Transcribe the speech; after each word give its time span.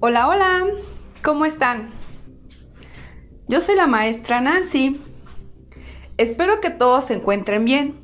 Hola, 0.00 0.28
hola, 0.28 0.64
¿cómo 1.24 1.44
están? 1.44 1.90
Yo 3.48 3.60
soy 3.60 3.74
la 3.74 3.88
maestra 3.88 4.40
Nancy. 4.40 5.00
Espero 6.16 6.60
que 6.60 6.70
todos 6.70 7.06
se 7.06 7.14
encuentren 7.14 7.64
bien, 7.64 7.98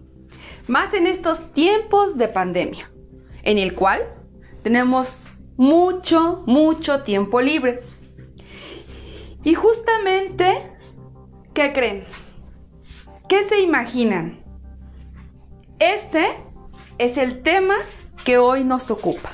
más 0.67 0.93
en 0.93 1.07
estos 1.07 1.53
tiempos 1.53 2.19
de 2.19 2.27
pandemia, 2.27 2.91
en 3.45 3.59
el 3.59 3.77
cual 3.77 4.03
tenemos 4.65 5.29
mucho, 5.57 6.43
mucho 6.49 7.05
tiempo 7.05 7.41
libre. 7.41 7.85
Y 9.45 9.55
justamente, 9.55 10.53
¿qué 11.55 11.73
creen? 11.73 12.03
¿Qué 13.29 13.45
se 13.45 13.61
imaginan? 13.61 14.43
Este 15.79 16.27
es 16.99 17.19
el 17.19 17.45
tema 17.45 17.77
que 18.25 18.39
hoy 18.39 18.65
nos 18.65 18.91
ocupa, 18.91 19.31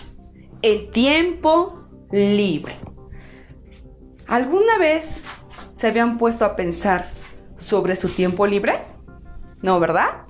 el 0.61 0.91
tiempo 0.91 1.80
libre. 2.11 2.75
¿Alguna 4.27 4.79
vez 4.79 5.25
se 5.75 5.89
habían 5.89 6.19
puesto 6.19 6.45
a 6.45 6.57
pensar 6.57 7.09
sobre 7.57 7.97
su 7.97 8.09
tiempo 8.09 8.47
libre? 8.47 8.81
No, 9.63 9.81
¿verdad? 9.81 10.23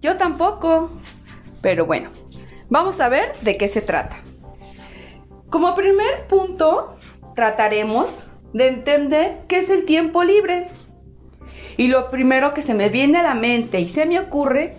Yo 0.00 0.16
tampoco. 0.16 0.90
Pero 1.60 1.86
bueno, 1.86 2.10
vamos 2.68 3.00
a 3.00 3.08
ver 3.08 3.36
de 3.40 3.56
qué 3.56 3.68
se 3.68 3.80
trata. 3.80 4.16
Como 5.50 5.74
primer 5.74 6.26
punto, 6.28 6.96
trataremos 7.34 8.24
de 8.52 8.68
entender 8.68 9.40
qué 9.48 9.58
es 9.58 9.70
el 9.70 9.84
tiempo 9.84 10.22
libre. 10.22 10.68
Y 11.76 11.88
lo 11.88 12.10
primero 12.10 12.54
que 12.54 12.62
se 12.62 12.74
me 12.74 12.88
viene 12.88 13.18
a 13.18 13.22
la 13.22 13.34
mente 13.34 13.80
y 13.80 13.88
se 13.88 14.06
me 14.06 14.20
ocurre, 14.20 14.76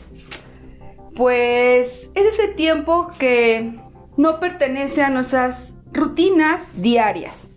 pues 1.16 2.12
es 2.14 2.40
ese 2.40 2.50
tiempo 2.50 3.12
que 3.18 3.80
no 4.20 4.42
pertenece 4.42 5.02
a 5.02 5.10
nuestras 5.10 5.78
rutinas 5.94 6.68
diarias, 6.76 7.48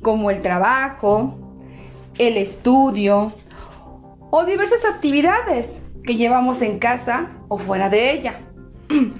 como 0.00 0.30
el 0.30 0.40
trabajo, 0.40 1.36
el 2.16 2.38
estudio 2.38 3.34
o 4.30 4.46
diversas 4.46 4.86
actividades 4.86 5.82
que 6.02 6.16
llevamos 6.16 6.62
en 6.62 6.78
casa 6.78 7.28
o 7.48 7.58
fuera 7.58 7.90
de 7.90 8.12
ella. 8.12 8.40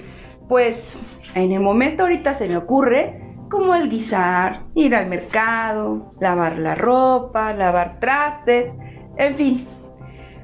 Pues 0.49 0.99
en 1.35 1.53
el 1.53 1.61
momento 1.61 2.05
ahorita 2.05 2.33
se 2.33 2.49
me 2.49 2.57
ocurre 2.57 3.35
como 3.51 3.75
el 3.75 3.91
guisar, 3.91 4.63
ir 4.75 4.95
al 4.95 5.11
mercado, 5.11 6.15
lavar 6.21 6.59
la 6.59 6.75
ropa, 6.75 7.53
lavar 7.53 8.01
trastes, 8.01 8.73
en 9.19 9.35
fin, 9.35 9.69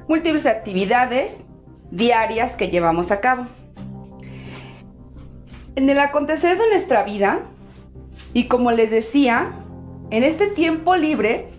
múltiples 0.07 0.45
actividades 0.45 1.43
diarias 1.89 2.55
que 2.55 2.69
llevamos 2.69 3.09
a 3.09 3.19
cabo. 3.19 3.47
En 5.75 5.89
el 5.89 5.99
acontecer 5.99 6.57
de 6.57 6.69
nuestra 6.69 7.03
vida, 7.03 7.41
y 8.33 8.47
como 8.47 8.71
les 8.71 8.91
decía, 8.91 9.53
en 10.09 10.23
este 10.23 10.47
tiempo 10.47 10.95
libre 10.95 11.49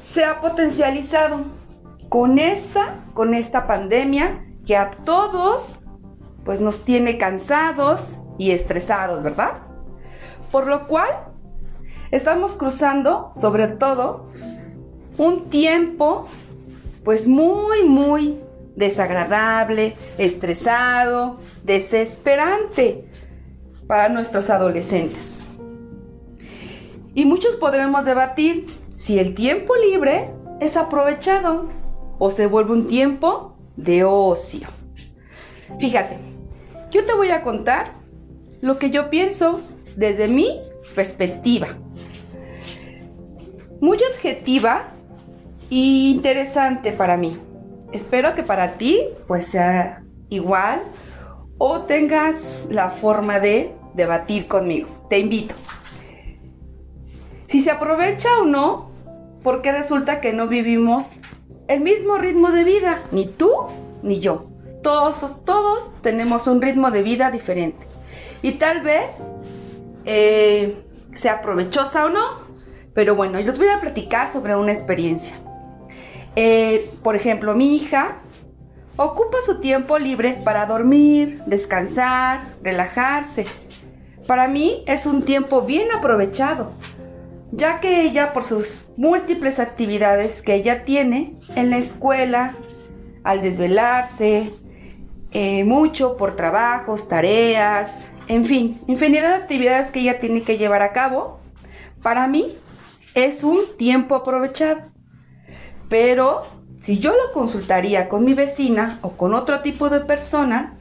se 0.00 0.24
ha 0.24 0.40
potencializado 0.40 1.40
con 2.08 2.38
esta, 2.38 3.00
con 3.14 3.34
esta 3.34 3.66
pandemia 3.66 4.44
que 4.66 4.76
a 4.76 4.90
todos 5.04 5.80
pues 6.44 6.60
nos 6.60 6.84
tiene 6.84 7.18
cansados 7.18 8.18
y 8.38 8.50
estresados, 8.50 9.22
¿verdad? 9.22 9.62
Por 10.50 10.66
lo 10.66 10.86
cual 10.86 11.08
estamos 12.10 12.52
cruzando 12.52 13.32
sobre 13.34 13.68
todo 13.68 14.28
un 15.18 15.48
tiempo 15.48 16.28
pues 17.04 17.26
muy 17.26 17.82
muy 17.84 18.41
desagradable, 18.76 19.96
estresado, 20.18 21.38
desesperante 21.62 23.04
para 23.86 24.08
nuestros 24.08 24.50
adolescentes. 24.50 25.38
Y 27.14 27.26
muchos 27.26 27.56
podremos 27.56 28.04
debatir 28.04 28.66
si 28.94 29.18
el 29.18 29.34
tiempo 29.34 29.74
libre 29.76 30.30
es 30.60 30.76
aprovechado 30.76 31.68
o 32.18 32.30
se 32.30 32.46
vuelve 32.46 32.72
un 32.72 32.86
tiempo 32.86 33.56
de 33.76 34.04
ocio. 34.04 34.68
Fíjate, 35.78 36.18
yo 36.90 37.04
te 37.04 37.14
voy 37.14 37.30
a 37.30 37.42
contar 37.42 37.94
lo 38.60 38.78
que 38.78 38.90
yo 38.90 39.10
pienso 39.10 39.60
desde 39.96 40.28
mi 40.28 40.60
perspectiva. 40.94 41.76
Muy 43.80 43.98
objetiva 44.12 44.92
e 45.70 46.10
interesante 46.10 46.92
para 46.92 47.16
mí. 47.16 47.36
Espero 47.92 48.34
que 48.34 48.42
para 48.42 48.72
ti 48.72 49.04
pues 49.26 49.46
sea 49.46 50.02
igual 50.28 50.82
o 51.58 51.82
tengas 51.82 52.66
la 52.70 52.90
forma 52.90 53.38
de 53.38 53.74
debatir 53.94 54.48
conmigo. 54.48 54.88
Te 55.08 55.18
invito. 55.18 55.54
Si 57.46 57.60
se 57.60 57.70
aprovecha 57.70 58.28
o 58.40 58.44
no, 58.44 58.90
porque 59.42 59.72
resulta 59.72 60.20
que 60.20 60.32
no 60.32 60.48
vivimos 60.48 61.16
el 61.68 61.80
mismo 61.80 62.16
ritmo 62.16 62.50
de 62.50 62.64
vida, 62.64 63.00
ni 63.12 63.26
tú 63.26 63.50
ni 64.02 64.20
yo. 64.20 64.46
Todos, 64.82 65.44
todos 65.44 65.92
tenemos 66.02 66.46
un 66.46 66.60
ritmo 66.60 66.90
de 66.90 67.02
vida 67.02 67.30
diferente. 67.30 67.86
Y 68.42 68.52
tal 68.52 68.80
vez 68.80 69.18
eh, 70.04 70.82
sea 71.14 71.42
provechosa 71.42 72.06
o 72.06 72.08
no, 72.08 72.24
pero 72.94 73.14
bueno, 73.14 73.38
yo 73.38 73.48
les 73.48 73.58
voy 73.58 73.68
a 73.68 73.80
platicar 73.80 74.30
sobre 74.30 74.56
una 74.56 74.72
experiencia. 74.72 75.34
Eh, 76.36 76.90
por 77.02 77.16
ejemplo, 77.16 77.54
mi 77.54 77.76
hija 77.76 78.18
ocupa 78.96 79.38
su 79.44 79.60
tiempo 79.60 79.98
libre 79.98 80.38
para 80.44 80.66
dormir, 80.66 81.42
descansar, 81.46 82.54
relajarse. 82.62 83.44
Para 84.26 84.48
mí 84.48 84.84
es 84.86 85.06
un 85.06 85.24
tiempo 85.24 85.62
bien 85.62 85.88
aprovechado, 85.92 86.72
ya 87.50 87.80
que 87.80 88.02
ella 88.02 88.32
por 88.32 88.44
sus 88.44 88.88
múltiples 88.96 89.58
actividades 89.58 90.42
que 90.42 90.54
ella 90.54 90.84
tiene 90.84 91.36
en 91.54 91.70
la 91.70 91.78
escuela, 91.78 92.54
al 93.24 93.42
desvelarse, 93.42 94.52
eh, 95.32 95.64
mucho 95.64 96.16
por 96.16 96.36
trabajos, 96.36 97.08
tareas, 97.08 98.06
en 98.28 98.44
fin, 98.44 98.80
infinidad 98.86 99.30
de 99.30 99.42
actividades 99.42 99.90
que 99.90 100.00
ella 100.00 100.20
tiene 100.20 100.42
que 100.42 100.58
llevar 100.58 100.82
a 100.82 100.92
cabo, 100.92 101.40
para 102.02 102.26
mí 102.26 102.56
es 103.14 103.44
un 103.44 103.76
tiempo 103.76 104.14
aprovechado. 104.14 104.91
Pero 105.92 106.46
si 106.80 106.98
yo 106.98 107.10
lo 107.10 107.32
consultaría 107.34 108.08
con 108.08 108.24
mi 108.24 108.32
vecina 108.32 108.98
o 109.02 109.10
con 109.10 109.34
otro 109.34 109.60
tipo 109.60 109.90
de 109.90 110.00
persona, 110.00 110.78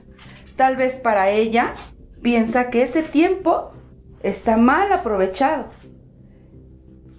tal 0.55 0.77
vez 0.77 1.01
para 1.01 1.31
ella 1.31 1.73
piensa 2.21 2.69
que 2.69 2.83
ese 2.83 3.03
tiempo 3.03 3.73
está 4.23 4.55
mal 4.55 4.89
aprovechado. 4.93 5.65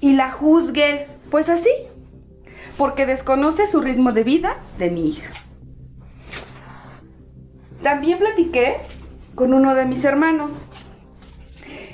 Y 0.00 0.14
la 0.14 0.30
juzgue, 0.30 1.06
pues 1.30 1.50
así, 1.50 1.68
porque 2.78 3.04
desconoce 3.04 3.66
su 3.66 3.82
ritmo 3.82 4.12
de 4.12 4.24
vida 4.24 4.56
de 4.78 4.88
mi 4.88 5.08
hija. 5.10 5.34
También 7.82 8.20
platiqué 8.20 8.78
con 9.34 9.52
uno 9.52 9.74
de 9.74 9.84
mis 9.84 10.02
hermanos, 10.02 10.66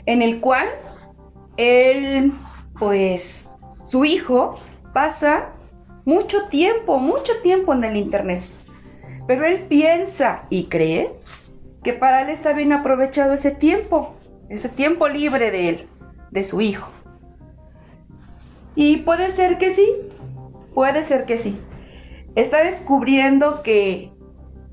en 0.07 0.23
el 0.23 0.39
cual 0.39 0.69
él, 1.57 2.35
pues, 2.79 3.51
su 3.85 4.05
hijo 4.05 4.61
pasa 4.95 5.55
mucho 6.09 6.47
tiempo, 6.49 6.99
mucho 6.99 7.35
tiempo 7.43 7.75
en 7.75 7.85
el 7.85 7.95
Internet. 7.95 8.41
Pero 9.27 9.45
él 9.45 9.67
piensa 9.69 10.45
y 10.49 10.65
cree 10.65 11.11
que 11.85 11.93
para 11.93 12.23
él 12.23 12.31
está 12.31 12.55
bien 12.55 12.73
aprovechado 12.73 13.35
ese 13.35 13.51
tiempo, 13.51 14.15
ese 14.49 14.71
tiempo 14.71 15.07
libre 15.07 15.51
de 15.51 15.69
él, 15.69 15.87
de 16.31 16.45
su 16.45 16.63
hijo. 16.63 16.89
Y 18.75 18.97
puede 18.99 19.33
ser 19.33 19.59
que 19.59 19.75
sí, 19.75 19.87
puede 20.73 21.05
ser 21.05 21.27
que 21.27 21.37
sí. 21.37 21.61
Está 22.37 22.65
descubriendo 22.65 23.63
que 23.63 24.11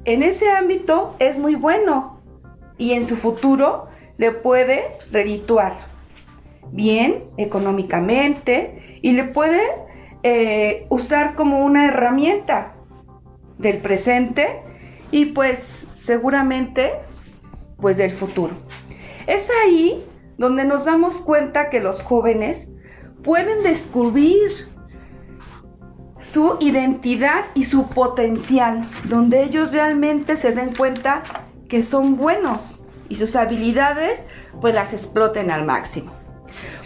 en 0.06 0.24
ese 0.24 0.50
ámbito 0.52 1.18
es 1.20 1.38
muy 1.38 1.56
bueno 1.56 2.22
y 2.78 2.94
en 2.94 3.06
su 3.06 3.18
futuro 3.18 3.90
le 4.18 4.32
puede 4.32 4.86
redituar 5.12 5.74
bien 6.72 7.26
económicamente 7.36 9.00
y 9.02 9.12
le 9.12 9.26
puede 9.26 9.85
eh, 10.28 10.88
usar 10.90 11.36
como 11.36 11.64
una 11.64 11.86
herramienta 11.86 12.74
del 13.60 13.78
presente 13.78 14.64
y 15.12 15.26
pues 15.26 15.88
seguramente 16.00 16.94
pues 17.78 17.98
del 17.98 18.12
futuro. 18.12 18.56
Es 19.28 19.46
ahí 19.64 20.04
donde 20.40 20.66
nos 20.66 20.86
damos 20.86 21.18
cuenta 21.18 21.70
que 21.70 21.80
los 21.80 22.02
jóvenes 22.02 22.68
pueden 23.24 23.62
descubrir 23.62 24.50
su 26.18 26.58
identidad 26.60 27.46
y 27.54 27.66
su 27.66 27.88
potencial, 27.90 28.90
donde 29.04 29.44
ellos 29.44 29.74
realmente 29.74 30.38
se 30.38 30.54
den 30.54 30.74
cuenta 30.74 31.22
que 31.70 31.84
son 31.84 32.18
buenos 32.18 32.84
y 33.10 33.18
sus 33.18 33.36
habilidades 33.36 34.26
pues 34.60 34.74
las 34.74 34.92
exploten 34.92 35.52
al 35.52 35.66
máximo. 35.66 36.15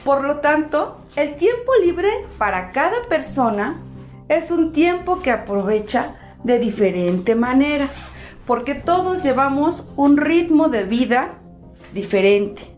Por 0.04 0.24
lo 0.24 0.38
tanto, 0.38 0.98
el 1.16 1.36
tiempo 1.36 1.72
libre 1.84 2.10
para 2.38 2.72
cada 2.72 3.08
persona 3.10 3.82
es 4.28 4.52
un 4.52 4.72
tiempo 4.72 5.22
que 5.22 5.32
aprovecha 5.32 6.16
de 6.44 6.60
diferente 6.60 7.36
manera, 7.36 7.90
porque 8.46 8.76
todos 8.76 9.24
llevamos 9.24 9.90
un 9.96 10.18
ritmo 10.18 10.70
de 10.70 10.84
vida 10.84 11.40
diferente. 11.94 12.76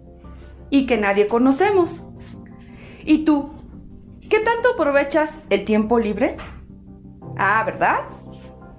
y 0.74 0.86
que 0.86 0.98
nadie 0.98 1.28
conocemos. 1.28 2.02
¿Y 3.04 3.26
tú? 3.26 3.52
¿Qué 4.30 4.40
tanto 4.40 4.70
aprovechas 4.74 5.38
el 5.50 5.66
tiempo 5.66 6.00
libre? 6.00 6.38
Ah, 7.38 7.62
¿verdad? 7.66 8.00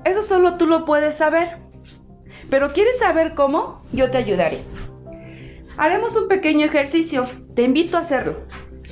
Eso 0.05 0.23
solo 0.23 0.57
tú 0.57 0.67
lo 0.67 0.87
puedes 0.87 1.17
saber. 1.17 1.59
Pero 2.49 2.73
¿quieres 2.73 2.99
saber 2.99 3.35
cómo? 3.35 3.83
Yo 3.93 4.11
te 4.11 4.17
ayudaré. 4.17 4.65
Haremos 5.77 6.17
un 6.17 6.29
pequeño 6.29 6.65
ejercicio. 6.65 7.27
Te 7.55 7.63
invito 7.63 7.97
a 7.97 8.01
hacerlo. 8.01 8.37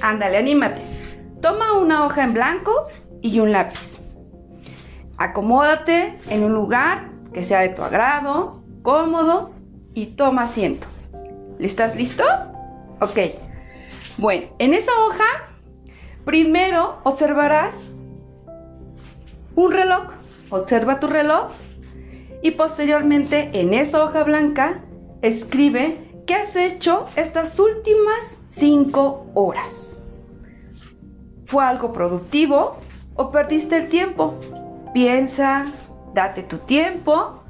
Ándale, 0.00 0.36
anímate. 0.36 0.82
Toma 1.40 1.72
una 1.78 2.04
hoja 2.04 2.24
en 2.24 2.34
blanco 2.34 2.88
y 3.22 3.40
un 3.40 3.52
lápiz. 3.52 4.00
Acomódate 5.16 6.18
en 6.28 6.44
un 6.44 6.52
lugar 6.52 7.10
que 7.32 7.42
sea 7.42 7.60
de 7.60 7.70
tu 7.70 7.82
agrado, 7.82 8.62
cómodo 8.82 9.52
y 9.94 10.06
toma 10.06 10.42
asiento. 10.42 10.86
¿Estás 11.58 11.94
listo? 11.96 12.24
Ok. 13.00 13.18
Bueno, 14.18 14.46
en 14.58 14.74
esa 14.74 14.92
hoja 15.06 15.24
primero 16.24 16.98
observarás 17.04 17.88
un 19.54 19.72
reloj. 19.72 20.08
Observa 20.50 21.00
tu 21.00 21.06
reloj 21.06 21.50
y 22.42 22.52
posteriormente 22.52 23.50
en 23.52 23.72
esa 23.72 24.02
hoja 24.02 24.24
blanca 24.24 24.82
escribe 25.22 26.09
qué 26.30 26.36
has 26.36 26.54
hecho 26.54 27.08
estas 27.16 27.58
últimas 27.58 28.40
cinco 28.46 29.26
horas. 29.34 29.98
¿Fue 31.44 31.64
algo 31.64 31.92
productivo 31.92 32.76
o 33.16 33.32
perdiste 33.32 33.76
el 33.78 33.88
tiempo? 33.88 34.38
Piensa, 34.94 35.72
date 36.14 36.44
tu 36.44 36.58
tiempo 36.58 37.42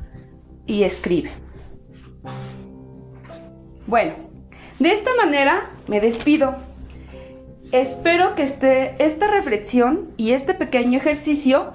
y 0.64 0.84
escribe. 0.84 1.30
Bueno, 3.86 4.14
de 4.78 4.92
esta 4.92 5.14
manera 5.14 5.68
me 5.86 6.00
despido. 6.00 6.54
Espero 7.72 8.34
que 8.34 8.44
este, 8.44 8.94
esta 9.04 9.30
reflexión 9.30 10.10
y 10.16 10.32
este 10.32 10.54
pequeño 10.54 10.96
ejercicio 10.96 11.74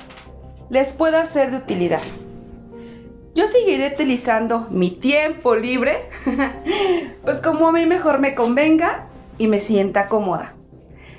les 0.71 0.91
pueda 0.93 1.23
ser 1.27 1.51
de 1.51 1.57
utilidad. 1.57 2.01
Yo 3.35 3.49
seguiré 3.49 3.91
utilizando 3.93 4.67
mi 4.71 4.89
tiempo 4.89 5.55
libre, 5.55 6.09
pues 7.25 7.41
como 7.41 7.67
a 7.67 7.73
mí 7.73 7.85
mejor 7.85 8.19
me 8.19 8.33
convenga 8.33 9.09
y 9.37 9.47
me 9.47 9.59
sienta 9.59 10.07
cómoda. 10.07 10.53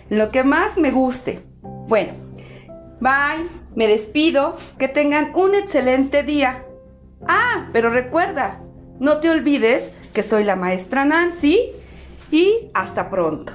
Lo 0.08 0.30
que 0.30 0.42
más 0.42 0.78
me 0.78 0.90
guste. 0.90 1.42
Bueno, 1.60 2.14
bye, 3.00 3.46
me 3.74 3.86
despido, 3.86 4.56
que 4.78 4.88
tengan 4.88 5.32
un 5.34 5.54
excelente 5.54 6.22
día. 6.22 6.64
Ah, 7.28 7.68
pero 7.74 7.90
recuerda, 7.90 8.62
no 8.98 9.18
te 9.18 9.28
olvides 9.28 9.92
que 10.14 10.22
soy 10.22 10.44
la 10.44 10.56
maestra 10.56 11.04
Nancy 11.04 11.72
y 12.30 12.70
hasta 12.72 13.10
pronto. 13.10 13.52